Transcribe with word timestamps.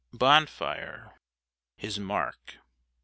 BONFIRE 0.11 1.13
His 1.77 1.99
* 1.99 1.99
Mark. 1.99 2.57